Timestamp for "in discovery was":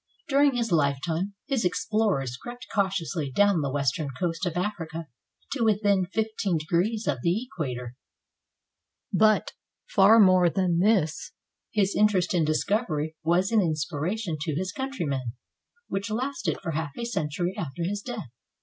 12.33-13.51